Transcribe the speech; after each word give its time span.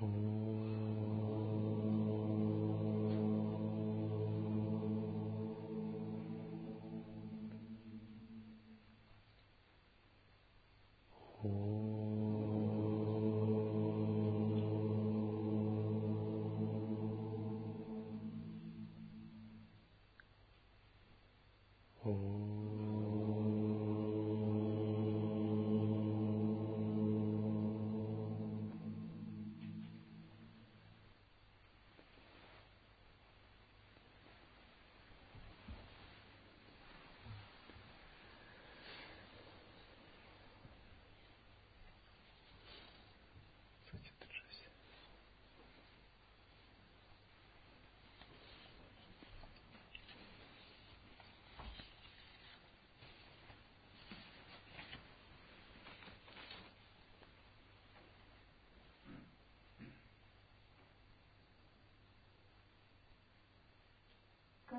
Oh. 0.00 0.47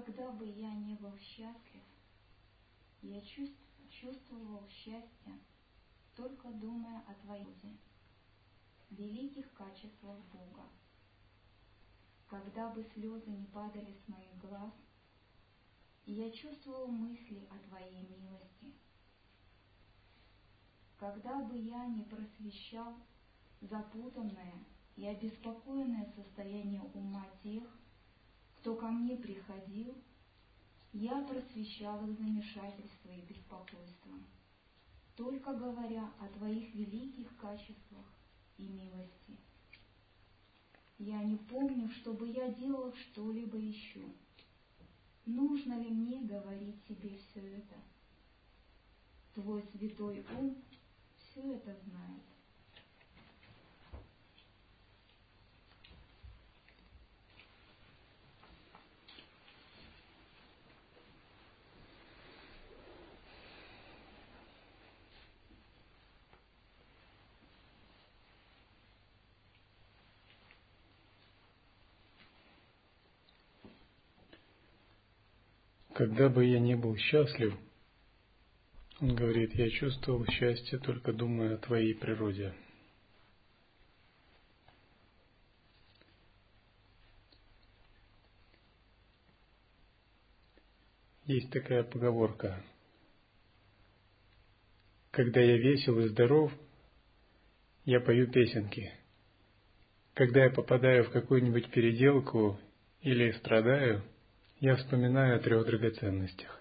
Когда 0.06 0.32
бы 0.32 0.48
я 0.48 0.74
не 0.76 0.96
был 0.96 1.14
счастлив, 1.18 1.84
я 3.02 3.22
чувствовал 3.90 4.66
счастье, 4.70 5.38
только 6.16 6.48
думая 6.52 7.04
о 7.06 7.16
Твоей 7.16 7.78
великих 8.92 9.52
качествах 9.52 10.18
Бога. 10.32 10.64
Когда 12.28 12.70
бы 12.70 12.82
слезы 12.94 13.30
не 13.30 13.46
падали 13.48 13.94
с 13.94 14.08
моих 14.08 14.38
глаз, 14.38 14.72
я 16.06 16.32
чувствовал 16.32 16.88
мысли 16.88 17.46
о 17.52 17.58
Твоей 17.68 18.08
милости. 18.08 18.74
Когда 20.96 21.42
бы 21.42 21.58
я 21.58 21.86
не 21.88 22.04
просвещал 22.04 22.96
запутанное 23.60 24.64
и 24.96 25.06
обеспокоенное 25.06 26.10
состояние 26.16 26.84
ума 26.94 27.28
тех, 27.44 27.79
кто 28.60 28.76
ко 28.76 28.88
мне 28.88 29.16
приходил, 29.16 29.96
я 30.92 31.22
просвещал 31.22 32.06
их 32.06 32.18
замешательство 32.18 33.12
и 33.12 33.22
беспокойство, 33.22 34.12
только 35.16 35.54
говоря 35.54 36.12
о 36.20 36.28
Твоих 36.28 36.74
великих 36.76 37.36
качествах 37.38 38.06
и 38.58 38.64
милости. 38.64 39.38
Я 40.98 41.24
не 41.24 41.38
помню, 41.38 41.90
чтобы 41.90 42.28
я 42.28 42.50
делал 42.50 42.94
что-либо 42.94 43.58
еще. 43.58 44.04
Нужно 45.26 45.80
ли 45.80 45.90
мне 45.90 46.20
говорить 46.22 46.84
тебе 46.86 47.18
все 47.18 47.40
это? 47.40 47.76
Твой 49.36 49.64
святой 49.72 50.26
ум 50.38 50.58
все 51.18 51.54
это 51.54 51.78
знает. 51.86 52.24
Когда 76.00 76.30
бы 76.30 76.46
я 76.46 76.62
не 76.62 76.78
был 76.78 76.96
счастлив, 76.96 77.54
он 79.02 79.16
говорит, 79.16 79.54
я 79.56 79.70
чувствовал 79.70 80.26
счастье, 80.28 80.80
только 80.80 81.12
думая 81.12 81.56
о 81.56 81.58
твоей 81.58 81.94
природе. 81.94 82.54
Есть 91.26 91.52
такая 91.52 91.84
поговорка. 91.84 92.64
Когда 95.12 95.42
я 95.42 95.58
весел 95.58 96.00
и 96.00 96.08
здоров, 96.08 96.54
я 97.84 98.00
пою 98.00 98.32
песенки. 98.32 98.90
Когда 100.14 100.46
я 100.46 100.50
попадаю 100.50 101.04
в 101.04 101.12
какую-нибудь 101.12 101.70
переделку 101.72 102.58
или 103.02 103.32
страдаю– 103.32 104.02
я 104.60 104.76
вспоминаю 104.76 105.38
о 105.38 105.40
трех 105.40 105.66
драгоценностях. 105.66 106.56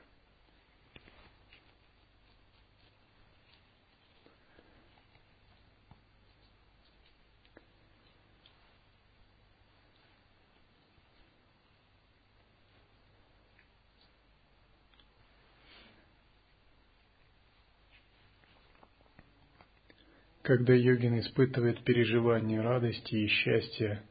Когда 20.43 20.73
йогин 20.73 21.19
испытывает 21.19 21.85
переживание 21.85 22.63
радости 22.63 23.17
и 23.17 23.27
счастья, 23.27 24.03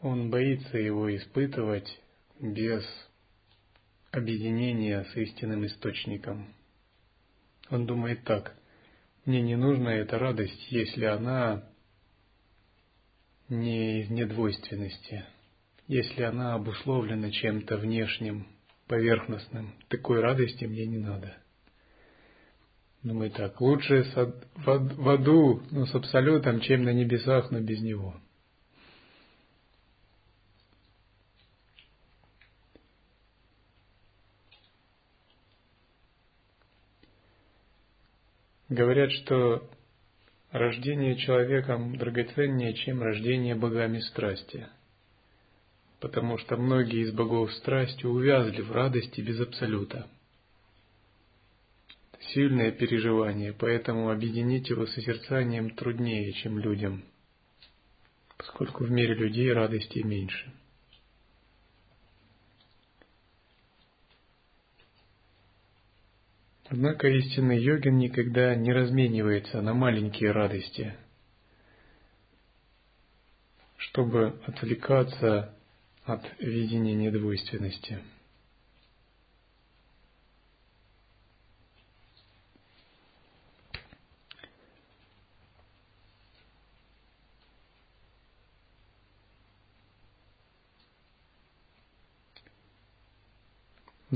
он 0.00 0.28
боится 0.28 0.76
его 0.76 1.14
испытывать 1.16 1.88
без 2.42 2.84
объединения 4.10 5.04
с 5.04 5.16
истинным 5.16 5.64
источником. 5.64 6.52
Он 7.70 7.86
думает 7.86 8.24
так, 8.24 8.54
мне 9.24 9.40
не 9.40 9.56
нужна 9.56 9.94
эта 9.94 10.18
радость, 10.18 10.66
если 10.70 11.04
она 11.04 11.64
не 13.48 14.02
из 14.02 14.10
недвойственности, 14.10 15.24
если 15.86 16.22
она 16.22 16.54
обусловлена 16.54 17.30
чем-то 17.30 17.76
внешним, 17.76 18.48
поверхностным. 18.88 19.74
Такой 19.88 20.20
радости 20.20 20.64
мне 20.64 20.86
не 20.86 20.98
надо. 20.98 21.36
Думаю 23.02 23.30
так, 23.30 23.60
лучше 23.60 24.04
в 24.56 25.08
аду, 25.08 25.62
но 25.70 25.86
с 25.86 25.94
абсолютом, 25.94 26.60
чем 26.60 26.84
на 26.84 26.92
небесах, 26.92 27.50
но 27.50 27.60
без 27.60 27.80
него. 27.80 28.20
Говорят, 38.72 39.12
что 39.12 39.68
рождение 40.50 41.16
человеком 41.16 41.94
драгоценнее, 41.98 42.72
чем 42.72 43.02
рождение 43.02 43.54
богами 43.54 43.98
страсти. 43.98 44.66
Потому 46.00 46.38
что 46.38 46.56
многие 46.56 47.02
из 47.02 47.12
богов 47.12 47.52
страсти 47.52 48.06
увязли 48.06 48.62
в 48.62 48.72
радости 48.72 49.20
без 49.20 49.38
абсолюта. 49.40 50.08
Сильное 52.32 52.72
переживание, 52.72 53.52
поэтому 53.52 54.10
объединить 54.10 54.70
его 54.70 54.86
созерцанием 54.86 55.74
труднее, 55.74 56.32
чем 56.32 56.58
людям, 56.58 57.04
поскольку 58.38 58.84
в 58.84 58.90
мире 58.90 59.14
людей 59.14 59.52
радости 59.52 59.98
меньше. 59.98 60.50
Однако 66.68 67.08
истинный 67.08 67.62
йогин 67.62 67.98
никогда 67.98 68.54
не 68.54 68.72
разменивается 68.72 69.60
на 69.60 69.74
маленькие 69.74 70.30
радости, 70.30 70.94
чтобы 73.76 74.40
отвлекаться 74.46 75.54
от 76.04 76.24
видения 76.38 76.94
недвойственности. 76.94 78.00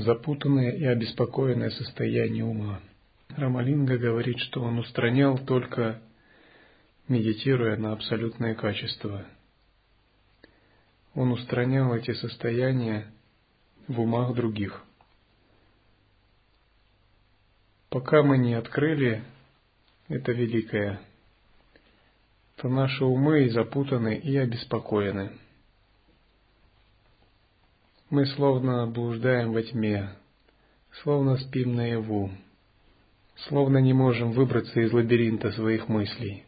Запутанное 0.07 0.71
и 0.71 0.85
обеспокоенное 0.85 1.69
состояние 1.69 2.45
ума. 2.45 2.79
Рамалинга 3.35 3.97
говорит, 3.97 4.39
что 4.39 4.61
он 4.61 4.79
устранял 4.79 5.37
только 5.37 6.01
медитируя 7.09 7.75
на 7.75 7.91
абсолютное 7.91 8.55
качество. 8.55 9.25
Он 11.13 11.33
устранял 11.33 11.93
эти 11.93 12.13
состояния 12.13 13.11
в 13.89 13.99
умах 13.99 14.33
других. 14.33 14.81
Пока 17.89 18.23
мы 18.23 18.37
не 18.37 18.53
открыли 18.53 19.23
это 20.07 20.31
великое, 20.31 21.01
то 22.55 22.69
наши 22.69 23.03
умы 23.03 23.49
запутаны 23.49 24.15
и 24.15 24.37
обеспокоены. 24.37 25.31
Мы 28.09 28.25
словно 28.25 28.87
блуждаем 28.87 29.51
во 29.51 29.61
тьме, 29.61 30.11
словно 31.01 31.35
спим 31.35 31.75
наяву, 31.75 32.31
словно 33.47 33.79
не 33.79 33.91
можем 33.91 34.31
выбраться 34.31 34.79
из 34.79 34.93
лабиринта 34.93 35.51
своих 35.51 35.89
мыслей. 35.89 36.45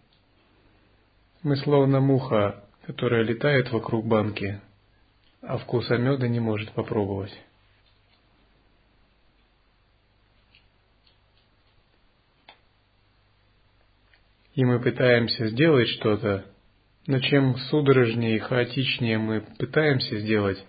Мы 1.43 1.57
словно 1.57 1.99
муха, 1.99 2.63
которая 2.85 3.23
летает 3.23 3.71
вокруг 3.73 4.05
банки, 4.05 4.61
а 5.41 5.57
вкуса 5.57 5.97
меда 5.97 6.29
не 6.29 6.39
может 6.39 6.71
попробовать. 6.71 7.37
И 14.55 14.63
мы 14.63 14.79
пытаемся 14.79 15.47
сделать 15.47 15.89
что-то, 15.89 16.45
но 17.05 17.19
чем 17.19 17.57
судорожнее 17.69 18.37
и 18.37 18.39
хаотичнее 18.39 19.17
мы 19.17 19.41
пытаемся 19.41 20.19
сделать, 20.19 20.65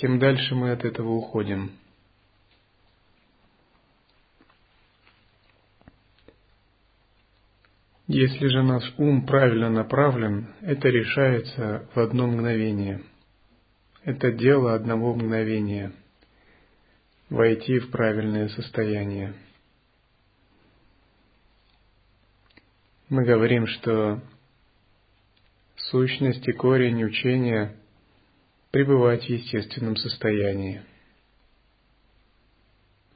тем 0.00 0.20
дальше 0.20 0.54
мы 0.54 0.70
от 0.70 0.84
этого 0.84 1.10
уходим. 1.10 1.72
Если 8.06 8.46
же 8.46 8.62
наш 8.62 8.94
ум 8.96 9.26
правильно 9.26 9.68
направлен, 9.68 10.54
это 10.62 10.88
решается 10.88 11.88
в 11.94 12.00
одно 12.00 12.26
мгновение. 12.28 13.02
Это 14.04 14.32
дело 14.32 14.74
одного 14.74 15.14
мгновения– 15.14 15.92
войти 17.28 17.78
в 17.80 17.90
правильное 17.90 18.48
состояние. 18.48 19.34
Мы 23.10 23.24
говорим, 23.24 23.66
что 23.66 24.22
сущность 25.76 26.46
и 26.46 26.52
корень 26.52 27.04
учения– 27.04 27.76
пребывать 28.70 29.24
в 29.24 29.28
естественном 29.28 29.96
состоянии. 29.96 30.82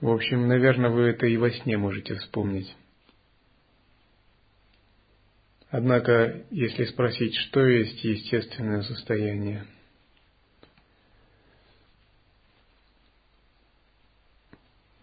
В 0.00 0.10
общем, 0.10 0.49
наверное, 0.49 0.90
вы 0.90 1.02
это 1.10 1.26
и 1.26 1.37
во 1.37 1.50
сне 1.50 1.76
можете 1.76 2.16
вспомнить. 2.16 2.75
Однако, 5.70 6.43
если 6.50 6.84
спросить, 6.84 7.34
что 7.34 7.66
есть 7.66 8.02
естественное 8.04 8.82
состояние, 8.82 9.64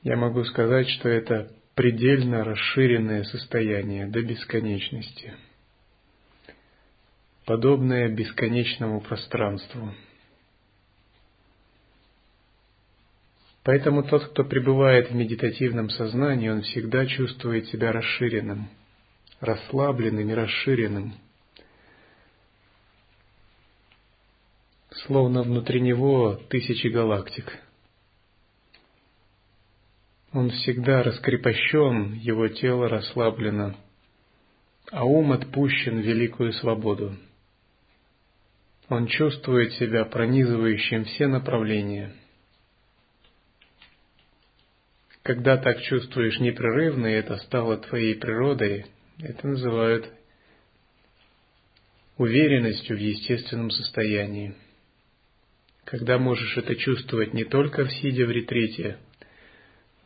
я 0.03 0.15
могу 0.15 0.43
сказать, 0.43 0.87
что 0.89 1.09
это 1.09 1.51
предельно 1.73 2.43
расширенное 2.43 3.23
состояние 3.23 4.05
до 4.05 4.21
бесконечности, 4.21 5.33
подобное 7.45 8.09
бесконечному 8.09 9.01
пространству. 9.01 9.95
Поэтому 13.69 14.01
тот, 14.01 14.25
кто 14.29 14.43
пребывает 14.43 15.11
в 15.11 15.13
медитативном 15.13 15.91
сознании, 15.91 16.49
он 16.49 16.63
всегда 16.63 17.05
чувствует 17.05 17.67
себя 17.67 17.91
расширенным– 17.91 18.67
расслабленным 19.41 20.27
и 20.27 20.33
расширенным. 20.33 21.13
Словно 25.05 25.43
внутри 25.43 25.81
него 25.81 26.41
тысячи 26.49 26.87
галактик. 26.87 27.59
Он 30.33 30.49
всегда 30.49 31.03
раскрепощен, 31.03 32.13
его 32.13 32.47
тело 32.47 32.89
расслаблено, 32.89 33.75
а 34.91 35.05
ум 35.05 35.31
отпущен 35.31 36.01
в 36.01 36.05
великую 36.05 36.53
свободу. 36.53 37.15
Он 38.87 39.05
чувствует 39.05 39.73
себя 39.73 40.05
пронизывающим 40.05 41.05
все 41.05 41.27
направления. 41.27 42.15
Когда 45.23 45.57
так 45.57 45.81
чувствуешь 45.81 46.39
непрерывно, 46.39 47.07
и 47.07 47.13
это 47.13 47.37
стало 47.37 47.77
твоей 47.77 48.15
природой, 48.15 48.85
это 49.21 49.47
называют 49.47 50.09
уверенностью 52.17 52.97
в 52.97 52.99
естественном 52.99 53.71
состоянии. 53.71 54.55
Когда 55.85 56.17
можешь 56.17 56.57
это 56.57 56.75
чувствовать 56.75 57.33
не 57.33 57.43
только 57.43 57.85
в 57.85 57.91
сидя 57.93 58.25
в 58.25 58.31
ретрите, 58.31 58.97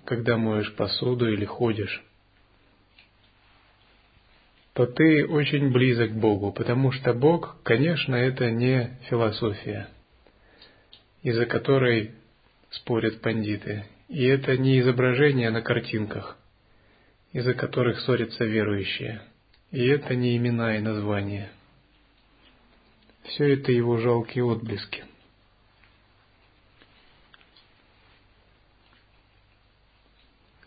когда 0.06 0.38
моешь 0.38 0.74
посуду 0.74 1.32
или 1.32 1.46
ходишь, 1.46 2.04
то 4.74 4.88
ты 4.88 5.28
очень 5.28 5.72
близок 5.72 6.12
к 6.12 6.16
Богу, 6.16 6.52
потому 6.52 6.92
что 6.92 7.14
Бог, 7.14 7.62
конечно, 7.64 8.16
это 8.16 8.50
не 8.50 8.98
философия, 9.10 9.88
из-за 11.22 11.46
которой 11.46 12.16
спорят 12.72 13.22
пандиты, 13.22 13.86
и 14.14 14.24
это 14.26 14.56
не 14.58 14.80
изображение 14.80 15.50
на 15.50 15.62
картинках 15.62 16.38
из-за 17.34 17.56
которых 17.56 18.00
ссорятся 18.02 18.46
верующие. 18.46 19.22
И 19.72 19.84
это 19.86 20.16
не 20.16 20.38
имена 20.38 20.78
и 20.78 20.82
названия. 20.82 21.52
Все 23.24 23.54
это 23.54 23.72
его 23.72 23.98
жалкие 23.98 24.46
отблески. 24.46 25.04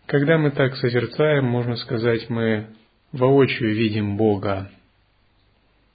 Когда 0.07 0.39
мы 0.39 0.51
так 0.51 0.77
созерцаем, 0.77 1.45
можно 1.45 1.77
сказать, 1.77 2.29
мы 2.29 2.75
воочию 3.13 3.75
видим 3.75 4.17
Бога. 4.17 4.71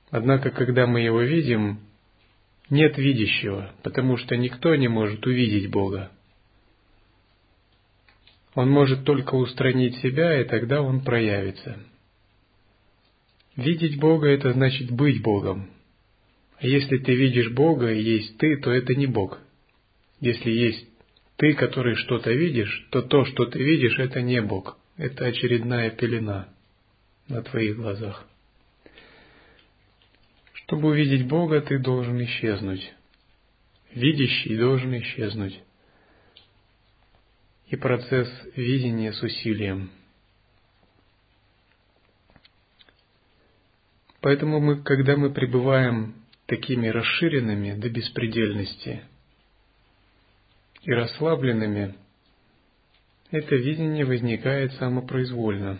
Однако, 0.09 0.51
когда 0.51 0.85
мы 0.87 1.01
Его 1.01 1.21
видим, 1.21 1.79
нет 2.69 2.97
видящего, 2.97 3.73
потому 3.83 4.17
что 4.17 4.35
никто 4.35 4.75
не 4.75 4.87
может 4.87 5.25
увидеть 5.25 5.69
Бога. 5.69 6.11
Он 8.53 8.69
может 8.69 9.05
только 9.05 9.35
устранить 9.35 9.97
себя, 9.97 10.41
и 10.41 10.43
тогда 10.43 10.81
он 10.81 11.01
проявится. 11.01 11.79
Видеть 13.55 13.99
Бога– 13.99 14.27
это 14.29 14.51
значит 14.53 14.91
быть 14.91 15.21
Богом. 15.21 15.69
А 16.57 16.67
если 16.67 16.97
ты 16.97 17.15
видишь 17.15 17.49
Бога 17.51 17.91
и 17.91 18.01
есть 18.01 18.37
ты, 18.37 18.57
то 18.57 18.71
это 18.71 18.93
не 18.93 19.07
Бог. 19.07 19.39
Если 20.19 20.51
есть 20.51 20.87
ты, 21.37 21.53
который 21.53 21.95
что-то 21.95 22.31
видишь, 22.31 22.87
то 22.91 23.01
то, 23.01 23.25
что 23.25 23.45
ты 23.45 23.59
видишь, 23.59 23.97
это 23.97 24.21
не 24.21 24.41
Бог. 24.41 24.77
Это 24.97 25.25
очередная 25.25 25.89
пелена 25.89 26.49
на 27.27 27.41
твоих 27.41 27.77
глазах. 27.77 28.27
Чтобы 30.53 30.89
увидеть 30.89 31.27
Бога, 31.27 31.61
ты 31.61 31.79
должен 31.79 32.21
исчезнуть. 32.23 32.93
Видящий 33.93 34.57
должен 34.57 34.97
исчезнуть 34.99 35.59
и 37.71 37.77
процесс 37.77 38.27
видения 38.57 39.13
с 39.13 39.23
усилием. 39.23 39.91
Поэтому 44.19 44.59
мы, 44.59 44.83
когда 44.83 45.15
мы 45.15 45.31
пребываем 45.31 46.15
такими 46.47 46.87
расширенными 46.87 47.73
до 47.79 47.89
беспредельности 47.89 49.03
и 50.83 50.91
расслабленными, 50.91 51.95
это 53.31 53.55
видение 53.55 54.03
возникает 54.03 54.73
самопроизвольно. 54.73 55.79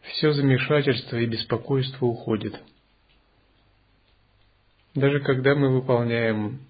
Все 0.00 0.32
замешательство 0.32 1.18
и 1.18 1.26
беспокойство 1.26 2.06
уходит– 2.06 2.58
даже 4.94 5.20
когда 5.20 5.54
мы 5.54 5.70
выполняем 5.70 6.60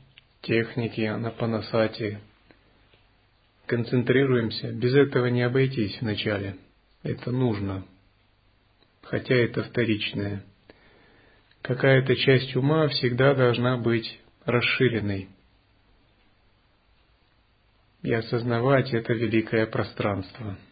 техники 0.42 1.00
на 1.00 1.30
панасати, 1.30 2.20
концентрируемся, 3.66 4.72
без 4.72 4.94
этого 4.94 5.26
не 5.26 5.42
обойтись 5.42 6.00
вначале. 6.00 6.56
Это 7.02 7.32
нужно, 7.32 7.84
хотя 9.02 9.34
это 9.34 9.64
вторичное. 9.64 10.44
Какая-то 11.62 12.14
часть 12.16 12.54
ума 12.56 12.88
всегда 12.88 13.34
должна 13.34 13.76
быть 13.76 14.20
расширенной 14.44 15.28
и 18.02 18.12
осознавать 18.12 18.92
это 18.92 19.12
великое 19.12 19.66
пространство– 19.66 20.58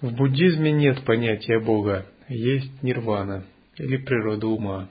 В 0.00 0.12
буддизме 0.12 0.70
нет 0.70 1.04
понятия 1.04 1.58
Бога, 1.58 2.06
есть 2.28 2.84
нирвана, 2.84 3.44
или 3.76 3.96
природа 3.96 4.46
ума. 4.46 4.88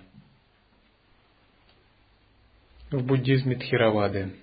В 2.92 3.02
буддизме 3.06 3.56
Тхировады. 3.56 4.36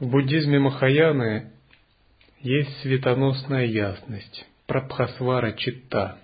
В 0.00 0.08
буддизме 0.08 0.58
Махаяны 0.58 1.52
есть 2.40 2.76
светоносная 2.80 3.66
ясность, 3.66 4.48
прабхасвара 4.66 5.52
читта, 5.52 6.18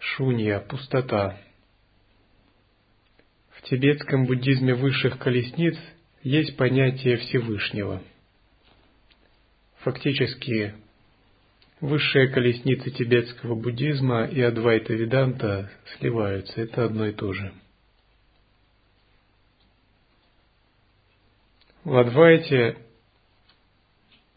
шунья, 0.00 0.58
пустота. 0.58 1.38
В 3.64 3.66
тибетском 3.66 4.26
буддизме 4.26 4.74
высших 4.74 5.18
колесниц 5.18 5.74
есть 6.22 6.54
понятие 6.58 7.16
Всевышнего. 7.16 8.02
Фактически, 9.78 10.74
высшие 11.80 12.28
колесницы 12.28 12.90
тибетского 12.90 13.54
буддизма 13.54 14.26
и 14.26 14.38
Адвайта 14.42 14.92
Веданта 14.92 15.70
сливаются, 15.96 16.60
это 16.60 16.84
одно 16.84 17.06
и 17.06 17.12
то 17.12 17.32
же. 17.32 17.54
В 21.84 21.96
Адвайте 21.96 22.76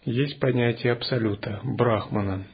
есть 0.06 0.40
понятие 0.40 0.94
Абсолюта, 0.94 1.60
Брахмана. 1.66 2.48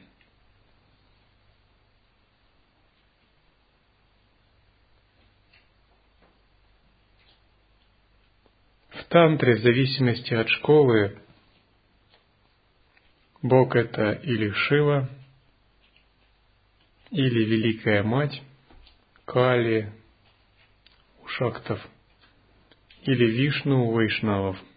В 8.94 9.03
тантре, 9.14 9.54
в 9.54 9.60
зависимости 9.60 10.34
от 10.34 10.48
школы, 10.48 11.16
Бог 13.42 13.76
это 13.76 14.10
или 14.10 14.50
Шива, 14.50 15.08
или 17.12 17.44
Великая 17.44 18.02
Мать, 18.02 18.42
Кали, 19.24 19.92
Ушактов, 21.22 21.80
или 23.02 23.24
Вишну 23.24 23.86
у 23.86 23.92
Вайшнавов– 23.92 24.58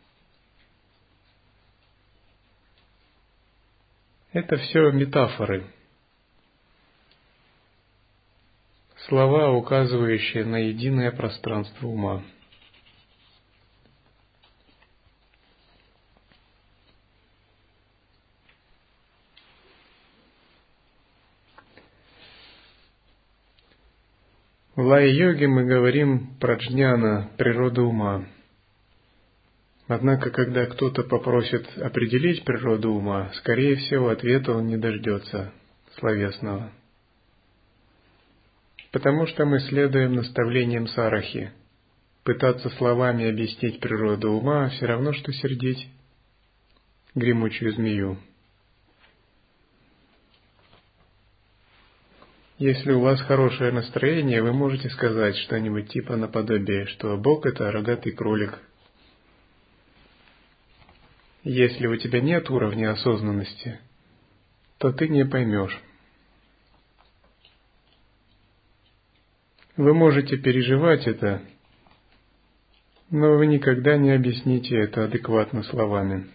Это 4.34 4.58
все 4.58 4.92
метафоры. 4.92 5.66
Слова, 9.08 9.50
указывающие 9.50 10.46
на 10.46 10.58
единое 10.58 11.12
пространство 11.12 11.88
ума. 11.88 12.24
В 24.78 24.82
лай-йоге 24.82 25.48
мы 25.48 25.66
говорим 25.66 26.38
про 26.40 26.54
джняна, 26.54 27.32
природу 27.36 27.88
ума. 27.88 28.28
Однако, 29.88 30.30
когда 30.30 30.68
кто-то 30.68 31.02
попросит 31.02 31.68
определить 31.80 32.46
природу 32.46 32.92
ума, 32.92 33.32
скорее 33.38 33.78
всего, 33.78 34.10
ответа 34.10 34.52
он 34.52 34.68
не 34.68 34.78
дождется 34.78 35.52
словесного. 35.98 36.72
Потому 38.92 39.26
что 39.26 39.46
мы 39.46 39.62
следуем 39.62 40.14
наставлениям 40.14 40.86
Сарахи. 40.86 41.52
Пытаться 42.24 42.70
словами 42.70 43.28
объяснить 43.28 43.80
природу 43.80 44.34
ума 44.34 44.70
все 44.70 44.86
равно, 44.86 45.12
что 45.12 45.34
сердить 45.34 45.90
гремучую 47.16 47.74
змею. 47.74 48.20
Если 52.58 52.92
у 52.92 53.02
вас 53.02 53.22
хорошее 53.22 53.72
настроение, 53.72 54.42
вы 54.42 54.52
можете 54.52 54.90
сказать 54.90 55.36
что-нибудь 55.38 55.90
типа 55.90 56.16
наподобие, 56.16 56.86
что 56.88 57.16
Бог– 57.18 57.46
это 57.48 57.72
рогатый 57.72 58.12
кролик– 58.12 58.60
если 61.50 61.88
у 61.88 61.96
тебя 61.96 62.20
нет 62.20 62.50
уровня 62.50 62.92
осознанности, 62.92 63.80
то 64.80 64.92
ты 64.92 65.08
не 65.08 65.26
поймешь. 65.26 65.82
Вы 69.78 69.94
можете 69.94 70.36
переживать 70.36 71.08
это, 71.08 71.42
но 73.10 73.38
вы 73.38 73.48
никогда 73.48 73.96
не 73.96 74.12
объясните 74.12 74.76
это 74.76 75.06
адекватно 75.06 75.64
словами. 75.64 76.28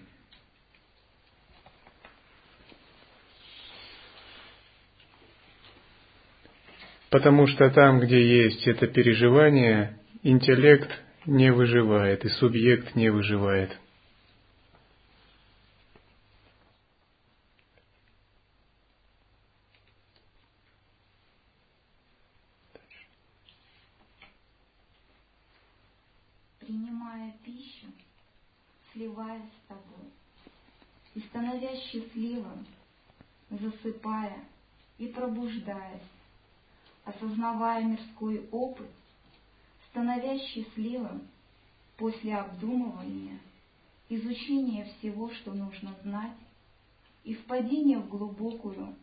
Потому 7.12 7.46
что 7.46 7.68
там, 7.68 8.00
где 8.00 8.46
есть 8.46 8.66
это 8.66 8.86
переживание, 8.86 9.98
интеллект 10.22 10.90
не 11.26 11.52
выживает 11.52 12.24
и 12.24 12.30
субъект 12.30 12.94
не 12.94 13.10
выживает. 13.10 13.78
сливаясь 28.92 29.42
с 29.42 29.68
тобой, 29.68 30.12
и 31.14 31.20
становясь 31.20 31.82
счастливым, 31.84 32.66
засыпая 33.48 34.44
и 34.98 35.06
пробуждаясь, 35.06 36.02
осознавая 37.04 37.84
мирской 37.84 38.46
опыт, 38.50 38.88
становясь 39.90 40.42
счастливым 40.42 41.26
после 41.96 42.36
обдумывания, 42.36 43.38
изучения 44.08 44.84
всего, 44.84 45.30
что 45.30 45.52
нужно 45.52 45.94
знать, 46.02 46.36
и 47.24 47.34
впадения 47.34 47.98
в 47.98 48.08
глубокую, 48.08 48.94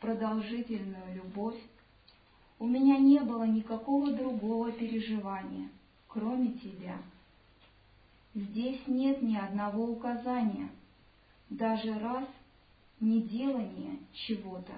продолжительную 0.00 1.14
любовь, 1.14 1.60
у 2.58 2.66
меня 2.66 2.98
не 2.98 3.20
было 3.20 3.44
никакого 3.44 4.12
другого 4.12 4.72
переживания, 4.72 5.68
кроме 6.08 6.52
тебя. 6.54 6.98
Здесь 8.34 8.80
нет 8.86 9.22
ни 9.22 9.36
одного 9.36 9.84
указания, 9.84 10.70
даже 11.50 11.98
раз 11.98 12.26
не 13.00 13.22
делание 13.22 13.98
чего-то 14.12 14.72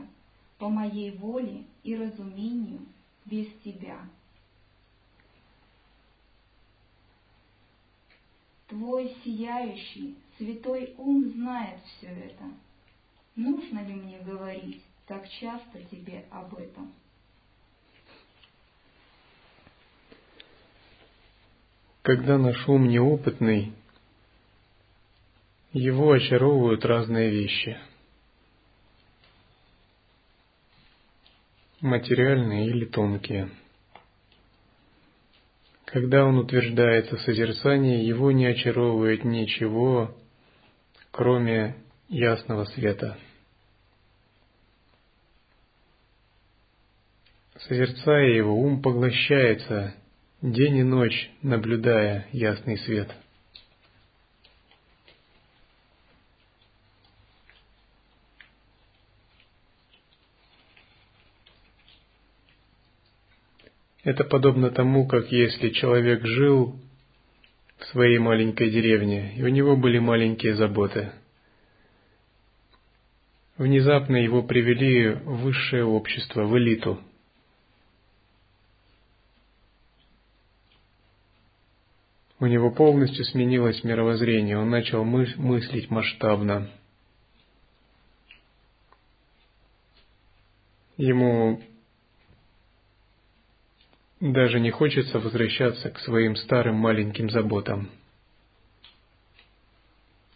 по 0.61 0.69
моей 0.69 1.11
воле 1.13 1.65
и 1.83 1.97
разумению 1.97 2.81
без 3.25 3.49
тебя. 3.65 3.99
Твой 8.69 9.17
сияющий, 9.25 10.17
святой 10.37 10.95
ум 10.99 11.25
знает 11.31 11.81
все 11.87 12.09
это. 12.09 12.45
Нужно 13.35 13.85
ли 13.85 13.95
мне 13.95 14.21
говорить 14.21 14.83
так 15.07 15.27
часто 15.29 15.83
тебе 15.91 16.27
об 16.31 16.55
этом? 16.55 16.93
Когда 22.03 22.37
наш 22.37 22.69
ум 22.69 22.87
неопытный, 22.87 23.73
его 25.73 26.13
очаровывают 26.13 26.85
разные 26.85 27.31
вещи. 27.31 27.79
Материальные 31.81 32.67
или 32.69 32.85
тонкие. 32.85 33.49
Когда 35.87 36.25
он 36.25 36.37
утверждается 36.37 37.17
в 37.17 37.23
созерцании, 37.23 38.05
его 38.05 38.31
не 38.33 38.47
очаровывает 38.47 39.25
ничего, 39.25 40.15
кроме 41.11 41.77
ясного 42.09 42.65
света. 42.67 43.17
Созерцая 47.61 48.29
его, 48.29 48.55
ум 48.55 48.83
поглощается 48.83 49.95
день 50.43 50.77
и 50.77 50.83
ночь 50.83 51.31
наблюдая 51.43 52.27
ясный 52.33 52.79
свет. 52.79 53.11
Это 64.03 64.25
подобно 64.25 64.71
тому, 64.71 65.07
как 65.07 65.31
если 65.31 65.71
человек 65.71 66.25
жил 66.25 66.75
в 67.79 67.85
своей 67.87 68.19
маленькой 68.19 68.71
деревне, 68.71 69.35
и 69.37 69.43
у 69.43 69.49
него 69.49 69.77
были 69.77 69.99
маленькие 69.99 70.55
заботы. 70.55 71.13
Внезапно 73.59 74.17
его 74.17 74.43
привели 74.43 75.11
в 75.11 75.43
высшее 75.43 75.85
общество, 75.85 76.45
в 76.45 76.57
элиту– 76.57 77.01
У 82.41 82.47
него 82.47 82.71
полностью 82.71 83.23
сменилось 83.27 83.85
мировоззрение, 83.85 84.59
он 84.59 84.71
начал 84.71 85.05
мыс- 85.05 85.37
мыслить 85.37 85.91
масштабно. 85.91 86.71
Ему 90.97 91.63
даже 94.21 94.61
не 94.61 94.71
хочется 94.71 95.19
возвращаться 95.19 95.91
к 95.91 95.99
своим 96.01 96.37
старым 96.37 96.77
маленьким 96.77 97.31
заботам. 97.31 97.91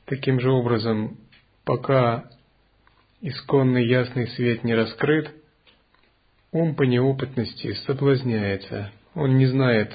Таким 0.06 0.40
же 0.40 0.50
образом, 0.50 1.18
пока 1.64 2.30
исконный 3.20 3.86
ясный 3.86 4.28
свет 4.28 4.64
не 4.64 4.74
раскрыт, 4.74 5.34
ум 6.50 6.74
по 6.74 6.82
неопытности 6.82 7.74
соблазняется. 7.86 8.90
Он 9.14 9.36
не 9.36 9.46
знает, 9.46 9.92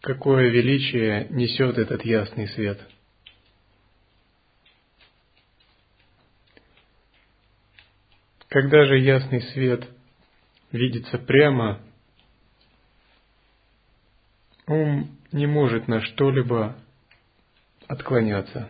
какое 0.00 0.50
величие 0.50 1.26
несет 1.30 1.78
этот 1.78 2.04
ясный 2.04 2.48
свет. 2.48 2.80
Когда 8.48 8.84
же 8.86 8.98
ясный 8.98 9.42
свет 9.52 9.86
видится 10.72 11.18
прямо, 11.18 11.80
ум 14.66 15.08
не 15.32 15.46
может 15.46 15.88
на 15.88 16.00
что-либо 16.00 16.76
отклоняться. 17.86 18.68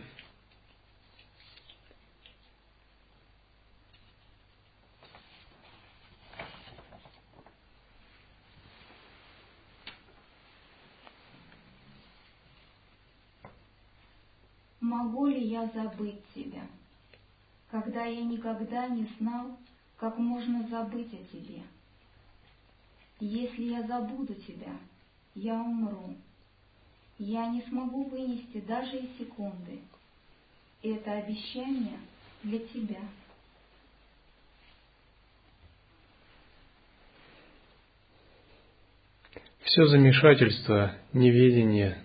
Могу 14.79 15.27
ли 15.27 15.43
я 15.43 15.65
забыть 15.67 16.21
тебя, 16.33 16.61
когда 17.71 18.05
я 18.05 18.23
никогда 18.23 18.87
не 18.87 19.05
знал, 19.17 19.57
как 19.97 20.17
можно 20.17 20.67
забыть 20.67 21.13
о 21.13 21.23
тебе? 21.35 21.63
Если 23.19 23.63
я 23.63 23.81
забуду 23.87 24.35
тебя, 24.35 24.77
я 25.33 25.55
умру. 25.55 26.15
Я 27.17 27.47
не 27.47 27.63
смогу 27.63 28.03
вынести 28.03 28.59
даже 28.61 28.97
и 28.97 29.09
секунды. 29.17 29.79
Это 30.83 31.13
обещание 31.13 31.97
для 32.43 32.59
тебя. 32.59 32.99
Все 39.63 39.87
замешательство, 39.87 40.95
неведение, 41.11 42.03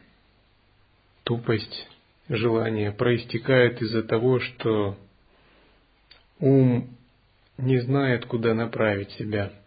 тупость, 1.25 1.89
желание 2.29 2.91
проистекает 2.91 3.81
из-за 3.83 4.03
того, 4.03 4.41
что 4.41 4.99
ум 6.41 6.89
не 7.59 7.81
знает, 7.81 8.25
куда 8.25 8.55
направить 8.55 9.11
себя– 9.13 9.53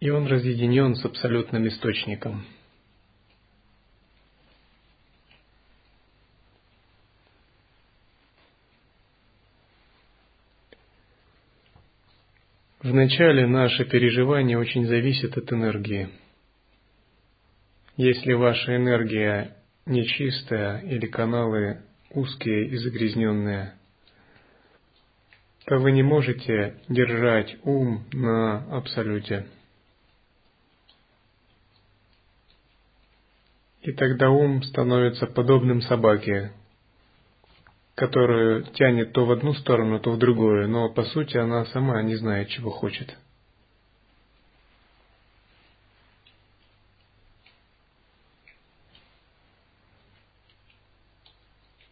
и 0.00 0.10
он 0.10 0.26
разъединен 0.26 0.94
с 0.94 1.04
абсолютным 1.04 1.66
источником. 1.66 2.44
Вначале 12.80 13.46
наше 13.46 13.84
переживание 13.84 14.56
очень 14.56 14.86
зависит 14.86 15.36
от 15.36 15.52
энергии. 15.52 16.08
Если 17.96 18.32
ваша 18.32 18.76
энергия 18.76 19.56
нечистая 19.84 20.80
или 20.82 21.06
каналы 21.06 21.82
узкие 22.10 22.68
и 22.68 22.76
загрязненные, 22.76 23.74
то 25.66 25.76
вы 25.78 25.90
не 25.90 26.04
можете 26.04 26.76
держать 26.88 27.56
ум 27.64 28.06
на 28.12 28.64
абсолюте. 28.74 29.46
И 33.88 33.92
тогда 33.92 34.28
ум 34.28 34.62
становится 34.64 35.26
подобным 35.26 35.80
собаке, 35.80 36.52
которую 37.94 38.64
тянет 38.74 39.14
то 39.14 39.24
в 39.24 39.30
одну 39.32 39.54
сторону, 39.54 39.98
то 39.98 40.10
в 40.10 40.18
другую, 40.18 40.68
но 40.68 40.90
по 40.90 41.04
сути 41.04 41.38
она 41.38 41.64
сама 41.64 42.02
не 42.02 42.14
знает, 42.16 42.48
чего 42.48 42.68
хочет. 42.68 43.16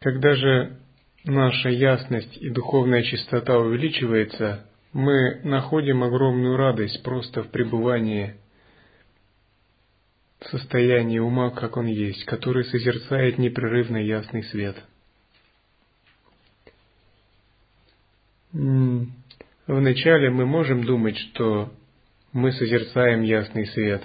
Когда 0.00 0.34
же 0.34 0.76
наша 1.24 1.70
ясность 1.70 2.36
и 2.36 2.50
духовная 2.50 3.04
чистота 3.04 3.56
увеличивается, 3.56 4.68
мы 4.92 5.40
находим 5.44 6.02
огромную 6.02 6.58
радость 6.58 7.02
просто 7.02 7.42
в 7.42 7.50
пребывании 7.50 8.36
состоянии 10.44 11.18
ума, 11.18 11.50
как 11.50 11.76
он 11.76 11.86
есть, 11.86 12.24
который 12.24 12.64
созерцает 12.64 13.38
непрерывно 13.38 13.96
ясный 13.96 14.44
свет. 14.44 14.76
Вначале 19.66 20.30
мы 20.30 20.46
можем 20.46 20.84
думать, 20.84 21.16
что 21.18 21.72
мы 22.32 22.52
созерцаем 22.52 23.22
ясный 23.22 23.66
свет, 23.66 24.02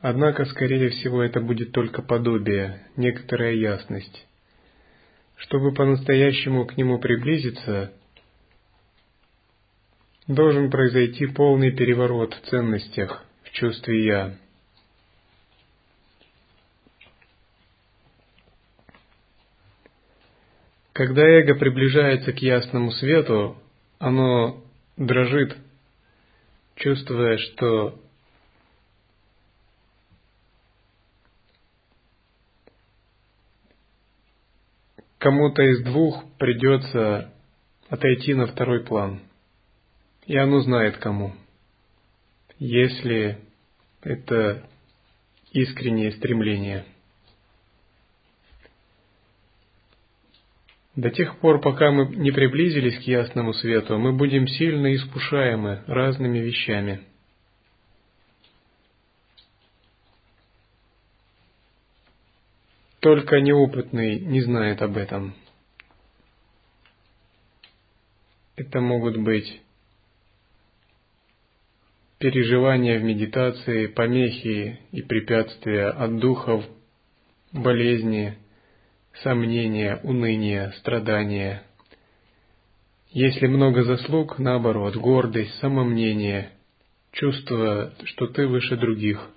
однако, 0.00 0.44
скорее 0.46 0.90
всего, 0.90 1.22
это 1.22 1.40
будет 1.40 1.72
только 1.72 2.02
подобие, 2.02 2.80
некоторая 2.96 3.54
ясность. 3.54 4.26
Чтобы 5.36 5.72
по-настоящему 5.72 6.66
к 6.66 6.76
нему 6.76 6.98
приблизиться, 6.98 7.92
должен 10.26 10.70
произойти 10.70 11.26
полный 11.26 11.70
переворот 11.70 12.34
в 12.34 12.48
ценностях, 12.48 13.24
в 13.42 13.50
чувстве 13.50 14.04
«я». 14.04 14.38
Когда 20.94 21.22
эго 21.22 21.56
приближается 21.56 22.32
к 22.32 22.38
ясному 22.38 22.92
свету, 22.92 23.56
оно 23.98 24.62
дрожит, 24.96 25.56
чувствуя, 26.76 27.36
что 27.36 28.00
кому-то 35.18 35.62
из 35.62 35.82
двух 35.82 36.24
придется 36.38 37.34
отойти 37.88 38.34
на 38.34 38.46
второй 38.46 38.84
план. 38.84 39.20
И 40.26 40.36
оно 40.36 40.60
знает 40.60 40.98
кому. 40.98 41.34
Если 42.60 43.40
это 44.02 44.64
искреннее 45.50 46.12
стремление– 46.12 46.84
До 50.96 51.10
тех 51.10 51.38
пор, 51.38 51.60
пока 51.60 51.90
мы 51.90 52.06
не 52.14 52.30
приблизились 52.30 52.98
к 52.98 53.02
ясному 53.02 53.52
свету, 53.52 53.98
мы 53.98 54.12
будем 54.12 54.46
сильно 54.46 54.94
искушаемы 54.94 55.82
разными 55.86 56.38
вещами. 56.38 57.00
Только 63.00 63.40
неопытный 63.40 64.20
не 64.20 64.40
знает 64.42 64.82
об 64.82 64.96
этом. 64.96 65.34
Это 68.56 68.80
могут 68.80 69.16
быть 69.16 69.60
переживания 72.18 73.00
в 73.00 73.02
медитации, 73.02 73.88
помехи 73.88 74.78
и 74.92 75.02
препятствия 75.02 75.88
от 75.88 76.18
духов, 76.18 76.64
болезни, 77.52 78.38
сомнения, 79.22 80.00
уныние, 80.02 80.72
страдания. 80.78 81.62
Если 83.10 83.46
много 83.46 83.84
заслуг, 83.84 84.38
наоборот, 84.38 84.96
гордость, 84.96 85.54
самомнение, 85.60 86.50
чувство, 87.12 87.94
что 88.04 88.26
ты 88.26 88.46
выше 88.46 88.76
других. 88.76 89.30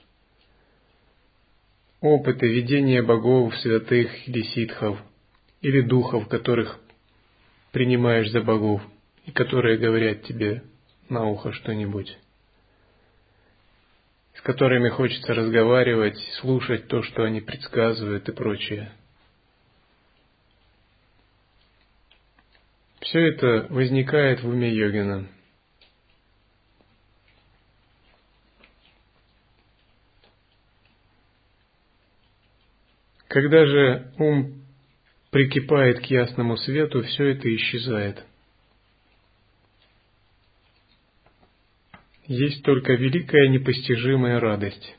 Опыты 2.02 2.48
видения 2.48 3.04
богов, 3.04 3.56
святых 3.58 4.28
или 4.28 4.42
ситхов, 4.42 5.00
или 5.62 5.82
духов, 5.82 6.28
которых 6.28 6.80
принимаешь 7.72 8.32
за 8.32 8.42
богов, 8.42 8.82
и 9.26 9.32
которые 9.32 9.78
говорят 9.78 10.24
тебе 10.24 10.64
на 11.10 11.26
ухо 11.26 11.52
что-нибудь, 11.52 12.18
с 14.36 14.42
которыми 14.42 14.90
хочется 14.90 15.34
разговаривать, 15.34 16.18
слушать 16.40 16.88
то, 16.88 17.04
что 17.04 17.24
они 17.24 17.42
предсказывают 17.42 18.28
и 18.28 18.32
прочее– 18.32 18.92
Все 23.02 23.28
это 23.28 23.68
возникает 23.70 24.42
в 24.42 24.50
уме 24.50 24.74
йогина. 24.74 25.28
Когда 33.28 33.66
же 33.66 34.12
ум 34.18 34.64
прикипает 35.32 36.00
к 36.00 36.06
ясному 36.06 36.58
свету, 36.58 37.04
все 37.04 37.26
это 37.26 37.54
исчезает. 37.56 38.26
Есть 42.26 42.64
только 42.64 42.94
великая 42.94 43.48
непостижимая 43.50 44.40
радость. 44.40 44.96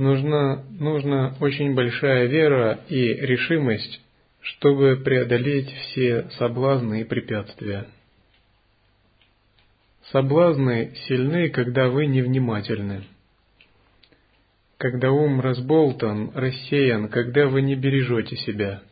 Нужна, 0.00 0.64
нужна 0.78 1.34
очень 1.40 1.74
большая 1.74 2.24
вера 2.24 2.80
и 2.88 3.12
решимость, 3.16 4.00
чтобы 4.40 4.96
преодолеть 4.96 5.70
все 5.70 6.30
соблазны 6.38 7.02
и 7.02 7.04
препятствия. 7.04 7.86
Соблазны 10.10 10.94
сильны, 11.06 11.50
когда 11.50 11.90
вы 11.90 12.06
невнимательны. 12.06 13.04
Когда 14.78 15.10
ум 15.10 15.42
разболтан, 15.42 16.30
рассеян, 16.34 17.08
когда 17.08 17.48
вы 17.48 17.60
не 17.60 17.74
бережете 17.74 18.36
себя. 18.36 18.82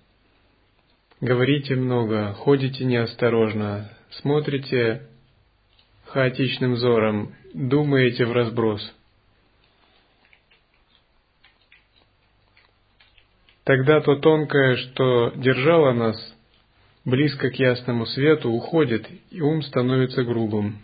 Говорите 1.23 1.75
много, 1.75 2.35
ходите 2.35 2.85
неосторожно, 2.85 3.91
смотрите 4.11 5.05
хаотичным 6.05 6.75
взором, 6.75 7.35
думаете 7.55 8.27
в 8.27 8.33
разброс– 8.33 8.95
Тогда 13.69 14.01
то 14.01 14.17
тонкое, 14.17 14.77
что 14.77 15.31
держало 15.37 15.93
нас 15.93 16.17
близко 17.05 17.51
к 17.51 17.57
ясному 17.57 18.07
свету, 18.07 18.49
уходит, 18.51 19.07
и 19.31 19.43
ум 19.43 19.61
становится 19.61 20.25
грубым 20.25 20.79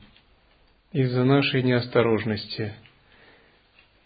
из-за 0.92 1.24
нашей 1.24 1.62
неосторожности. 1.62 2.74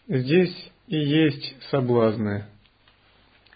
Здесь 0.06 0.54
и 0.86 0.96
есть 0.96 1.60
соблазны, 1.70 2.44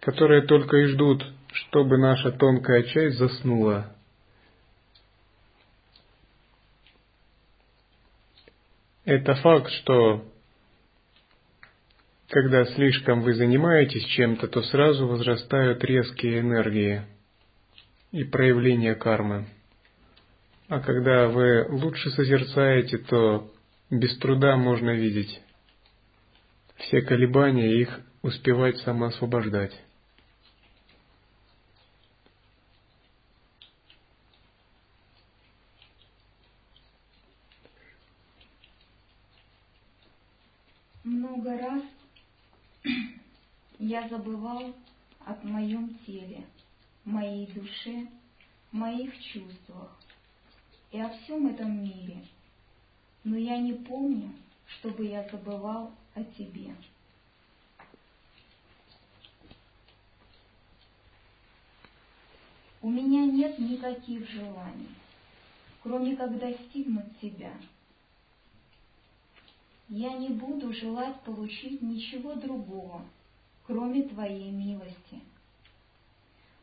которые 0.01 0.43
только 0.43 0.79
и 0.79 0.87
ждут, 0.87 1.25
чтобы 1.53 1.99
наша 1.99 2.33
тонкая 2.33 2.83
часть 2.83 3.17
заснула. 3.17 3.95
Это 9.05 9.37
факт, 9.37 9.71
что 9.71 10.25
когда 12.33 12.64
слишком 12.64 13.21
вы 13.21 13.35
занимаетесь 13.35 14.07
чем-то, 14.07 14.49
то 14.49 14.62
сразу 14.62 15.07
возрастают 15.07 15.85
резкие 15.85 16.40
энергии 16.40 17.03
и 18.11 18.25
проявления 18.25 18.95
кармы. 18.95 19.49
А 20.68 20.81
когда 20.81 21.29
вы 21.29 21.66
лучше 21.68 22.09
созерцаете, 22.09 22.97
то 22.97 23.53
без 23.90 24.16
труда 24.16 24.57
можно 24.57 24.92
видеть 24.92 25.42
все 26.77 27.03
колебания 27.03 27.71
и 27.71 27.83
их 27.83 28.01
успевать 28.23 28.79
самоосвобождать. 28.79 29.79
Много 41.05 41.59
раз 41.59 41.83
я 43.83 44.09
забывал 44.09 44.73
о 45.27 45.35
моем 45.42 45.99
теле, 46.07 46.47
моей 47.05 47.49
душе, 47.49 48.07
моих 48.71 49.12
чувствах 49.21 49.99
и 50.92 51.01
о 51.01 51.09
всем 51.09 51.49
этом 51.49 51.83
мире. 51.83 52.25
Но 53.25 53.37
я 53.37 53.59
не 53.59 53.73
помню, 53.73 54.31
чтобы 54.66 55.07
я 55.07 55.29
забывал 55.29 55.92
о 56.14 56.23
тебе. 56.23 56.77
У 62.83 62.88
меня 62.88 63.27
нет 63.27 63.59
никаких 63.59 64.29
желаний, 64.31 64.95
кроме 65.83 66.14
как 66.14 66.38
достигнуть 66.38 67.18
тебя. 67.21 67.53
Я 69.88 70.12
не 70.12 70.29
буду 70.29 70.73
желать 70.73 71.21
получить 71.23 71.83
ничего 71.83 72.37
другого, 72.37 73.05
кроме 73.66 74.03
Твоей 74.03 74.51
милости. 74.51 75.20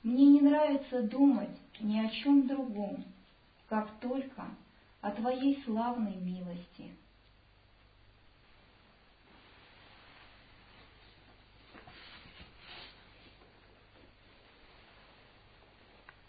Мне 0.03 0.25
не 0.25 0.41
нравится 0.41 1.03
думать 1.03 1.57
ни 1.79 1.99
о 1.99 2.09
чем 2.09 2.47
другом, 2.47 3.03
как 3.67 3.99
только 3.99 4.45
о 5.01 5.11
Твоей 5.11 5.61
славной 5.65 6.15
милости. 6.15 6.91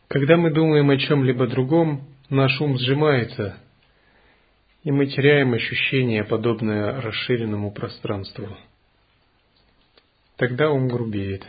Когда 0.08 0.36
мы 0.36 0.50
думаем 0.50 0.90
о 0.90 0.96
чем-либо 0.96 1.46
другом, 1.46 2.04
наш 2.28 2.60
ум 2.60 2.76
сжимается, 2.78 3.56
и 4.82 4.90
мы 4.90 5.06
теряем 5.06 5.52
ощущение, 5.52 6.24
подобное 6.24 7.00
расширенному 7.00 7.70
пространству– 7.70 8.48
тогда 10.40 10.70
ум 10.70 10.88
грубеет. 10.88 11.46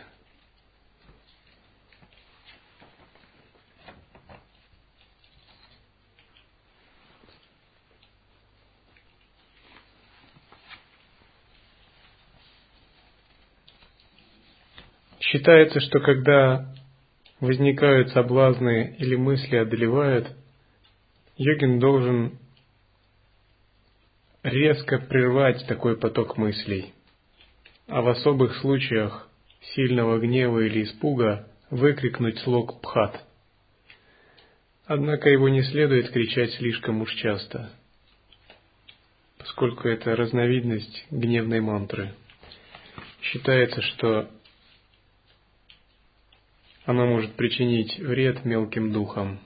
Считается, 15.22 15.80
что 15.80 16.02
когда 16.02 16.76
возникают 17.40 18.10
соблазны 18.10 18.98
или 19.00 19.16
мысли 19.16 19.56
одолевают, 19.56 20.36
йогин 21.38 21.80
должен 21.80 22.38
резко 24.44 24.98
прервать 24.98 25.66
такой 25.66 25.96
поток 25.96 26.36
мыслей– 26.36 26.94
а 27.92 28.02
в 28.02 28.08
особых 28.08 28.56
случаях 28.62 29.28
сильного 29.76 30.18
гнева 30.18 30.60
или 30.60 30.84
испуга 30.84 31.50
выкрикнуть 31.70 32.40
слог 32.40 32.80
«пхат». 32.82 33.22
Однако 34.86 35.30
его 35.30 35.50
не 35.50 35.62
следует 35.62 36.10
кричать 36.10 36.54
слишком 36.54 37.02
уж 37.02 37.14
часто, 37.16 37.70
поскольку 39.38 39.90
это 39.90 40.16
разновидность 40.16 41.06
гневной 41.12 41.60
мантры. 41.60 42.14
Считается, 43.24 43.82
что 43.82 44.32
она 46.86 47.06
может 47.06 47.34
причинить 47.34 48.00
вред 48.00 48.46
мелким 48.46 48.94
духам. 48.94 49.38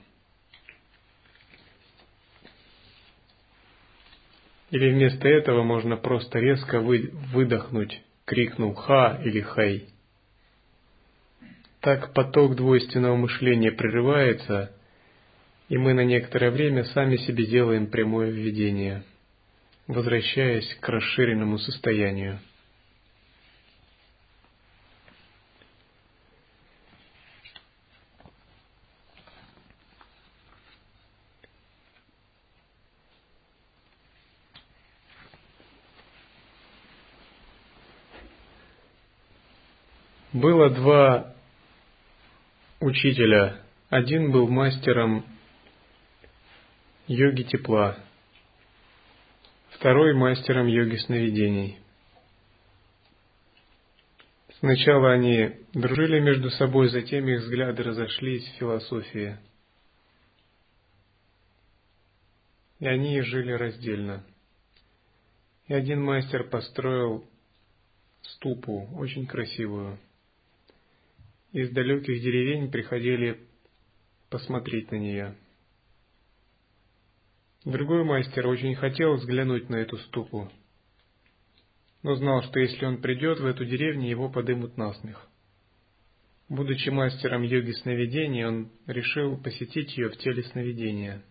Или 4.70 4.92
вместо 4.92 5.26
этого 5.26 5.64
можно 5.64 5.96
просто 5.96 6.38
резко 6.38 6.80
выдохнуть 6.80 8.02
крикнул 8.26 8.74
«Ха!» 8.74 9.18
или 9.24 9.40
«Хэй!». 9.40 9.88
Так 11.80 12.12
поток 12.12 12.56
двойственного 12.56 13.16
мышления 13.16 13.70
прерывается, 13.70 14.72
и 15.68 15.78
мы 15.78 15.94
на 15.94 16.04
некоторое 16.04 16.50
время 16.50 16.84
сами 16.84 17.16
себе 17.16 17.46
делаем 17.46 17.86
прямое 17.86 18.30
введение, 18.30 19.04
возвращаясь 19.86 20.76
к 20.80 20.88
расширенному 20.88 21.58
состоянию. 21.58 22.40
Было 40.36 40.68
два 40.68 41.34
учителя. 42.80 43.62
Один 43.88 44.32
был 44.32 44.46
мастером 44.48 45.24
йоги 47.06 47.44
тепла, 47.44 47.96
второй 49.70 50.12
мастером 50.12 50.66
йоги 50.66 50.96
сновидений. 50.96 51.78
Сначала 54.58 55.12
они 55.12 55.52
дружили 55.72 56.20
между 56.20 56.50
собой, 56.50 56.90
затем 56.90 57.26
их 57.26 57.40
взгляды 57.40 57.82
разошлись 57.82 58.46
в 58.46 58.58
философии. 58.58 59.38
И 62.80 62.86
они 62.86 63.22
жили 63.22 63.52
раздельно. 63.52 64.22
И 65.68 65.72
один 65.72 66.02
мастер 66.02 66.44
построил 66.44 67.26
ступу, 68.20 68.86
очень 68.98 69.26
красивую, 69.26 69.98
из 71.52 71.70
далеких 71.70 72.22
деревень 72.22 72.70
приходили 72.70 73.40
посмотреть 74.30 74.90
на 74.90 74.96
нее. 74.96 75.36
Другой 77.64 78.04
мастер 78.04 78.46
очень 78.46 78.74
хотел 78.74 79.14
взглянуть 79.14 79.68
на 79.68 79.76
эту 79.76 79.98
ступу, 79.98 80.50
но 82.02 82.14
знал, 82.14 82.42
что 82.42 82.60
если 82.60 82.84
он 82.84 83.00
придет 83.00 83.40
в 83.40 83.46
эту 83.46 83.64
деревню, 83.64 84.08
его 84.08 84.28
подымут 84.28 84.76
на 84.76 84.92
смех. 84.94 85.28
Будучи 86.48 86.90
мастером 86.90 87.42
йоги 87.42 87.72
сновидений, 87.72 88.44
он 88.44 88.70
решил 88.86 89.36
посетить 89.36 89.96
ее 89.96 90.10
в 90.10 90.16
теле 90.16 90.44
сновидения. 90.44 91.24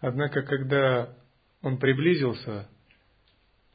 Однако, 0.00 0.42
когда 0.42 1.16
он 1.60 1.78
приблизился, 1.78 2.68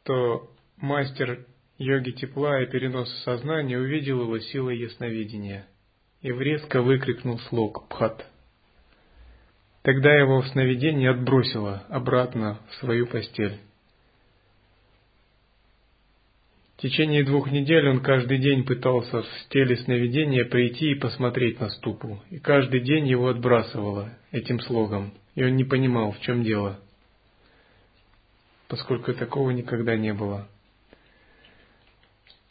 то 0.03 0.55
мастер 0.77 1.45
йоги 1.77 2.11
тепла 2.11 2.61
и 2.61 2.65
переноса 2.65 3.15
сознания 3.23 3.77
увидел 3.77 4.21
его 4.21 4.39
силой 4.39 4.77
ясновидения 4.77 5.67
и 6.21 6.31
резко 6.31 6.81
выкрикнул 6.81 7.39
слог 7.39 7.87
«Пхат». 7.89 8.25
Тогда 9.81 10.13
его 10.13 10.41
в 10.41 10.47
сновидении 10.47 11.07
отбросило 11.07 11.83
обратно 11.89 12.59
в 12.69 12.75
свою 12.75 13.05
постель. 13.05 13.59
В 16.77 16.81
течение 16.81 17.23
двух 17.23 17.51
недель 17.51 17.89
он 17.89 18.01
каждый 18.01 18.39
день 18.39 18.63
пытался 18.65 19.21
в 19.21 19.27
теле 19.49 19.75
сновидения 19.77 20.45
прийти 20.45 20.91
и 20.91 20.99
посмотреть 20.99 21.59
на 21.59 21.69
ступу, 21.69 22.21
и 22.29 22.39
каждый 22.39 22.81
день 22.81 23.07
его 23.07 23.27
отбрасывало 23.27 24.09
этим 24.31 24.59
слогом, 24.61 25.13
и 25.35 25.43
он 25.43 25.55
не 25.55 25.63
понимал, 25.63 26.11
в 26.11 26.19
чем 26.21 26.43
дело, 26.43 26.79
поскольку 28.67 29.13
такого 29.13 29.51
никогда 29.51 29.95
не 29.97 30.13
было. 30.13 30.47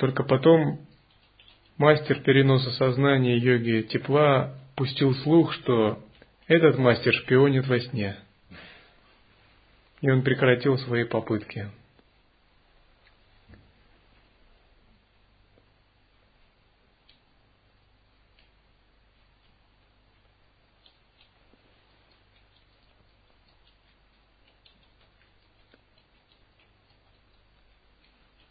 Только 0.03 0.25
потом 0.25 0.81
мастер 1.79 2.19
переноса 2.23 2.73
сознания 2.73 3.39
йоги 3.39 3.83
тепла 3.83 4.53
пустил 4.75 5.15
слух, 5.15 5.53
что 5.53 6.03
этот 6.49 6.77
мастер 6.77 7.15
шпионит 7.15 7.69
во 7.69 7.79
сне. 7.79 8.17
И 10.01 10.11
он 10.11 10.23
прекратил 10.23 10.77
свои 10.79 11.05
попытки. 11.05 11.71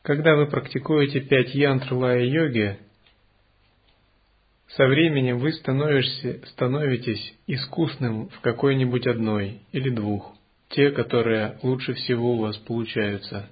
Когда 0.02 0.36
вы 0.36 0.48
практикуете 0.48 1.22
пять 1.22 1.54
янтр 1.54 1.94
лая-йоги, 1.94 2.80
со 4.70 4.88
временем 4.88 5.38
вы 5.38 5.52
становитесь 5.54 7.36
искусным 7.46 8.30
в 8.30 8.40
какой-нибудь 8.40 9.06
одной 9.06 9.62
или 9.72 9.90
двух, 9.92 10.34
те, 10.70 10.90
которые 10.90 11.60
лучше 11.62 11.94
всего 11.94 12.34
у 12.34 12.40
вас 12.40 12.58
получаются. 12.58 13.48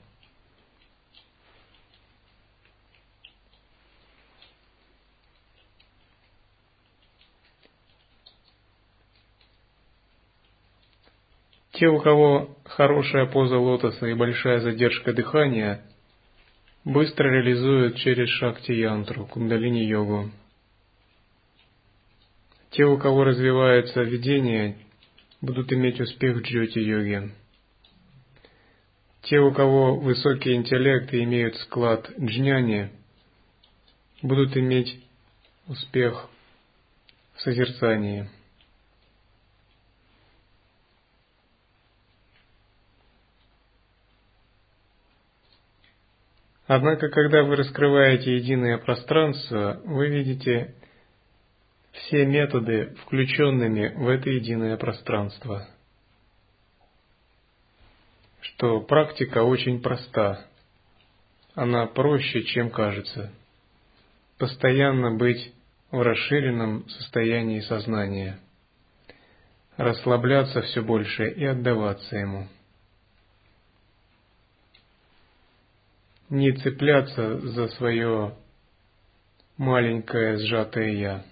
Те, 11.73 11.87
у 11.87 11.99
кого 11.99 12.57
хорошая 12.65 13.27
поза 13.27 13.57
лотоса 13.57 14.07
и 14.07 14.13
большая 14.15 14.61
задержка 14.61 15.13
дыхания, 15.13 15.85
быстро 16.85 17.29
реализуют 17.29 17.97
через 17.97 18.29
шакти-янтру, 18.29 19.25
кундалини-йогу. 19.27 20.31
Те, 22.71 22.85
у 22.85 22.97
кого 22.97 23.23
развивается 23.23 24.03
видение, 24.03 24.77
будут 25.41 25.71
иметь 25.73 25.99
успех 25.99 26.37
в 26.37 26.41
джоти-йоге. 26.41 27.31
Те, 29.23 29.39
у 29.39 29.51
кого 29.51 29.95
высокий 29.97 30.53
интеллект 30.53 31.13
и 31.13 31.23
имеют 31.23 31.55
склад 31.57 32.09
джняни, 32.19 32.89
будут 34.21 34.55
иметь 34.55 35.03
успех 35.67 36.29
в 37.35 37.41
созерцании. 37.41 38.29
Однако, 46.71 47.09
когда 47.09 47.41
вы 47.41 47.55
раскрываете 47.55 48.35
единое 48.35 48.77
пространство, 48.77 49.81
вы 49.85 50.07
видите 50.07 50.75
все 51.93 52.27
методы, 52.27 52.95
включенными 53.01 53.91
в 53.95 54.07
это 54.07 54.29
единое 54.29 54.77
пространство. 54.77 55.67
Что 58.41 58.81
практика 58.81 59.41
очень 59.41 59.81
проста. 59.81 60.45
Она 61.55 61.87
проще, 61.87 62.43
чем 62.43 62.69
кажется. 62.69 63.31
Постоянно 64.37 65.17
быть 65.17 65.51
в 65.89 65.99
расширенном 65.99 66.87
состоянии 66.87 67.61
сознания. 67.61 68.39
Расслабляться 69.75 70.61
все 70.61 70.83
больше 70.83 71.29
и 71.31 71.45
отдаваться 71.45 72.15
ему. 72.15 72.47
Не 76.29 76.51
цепляться 76.53 77.39
за 77.39 77.67
свое 77.69 78.35
маленькое 79.57 80.37
сжатое 80.37 80.91
«я». 80.91 81.25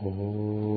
Oh. 0.00 0.67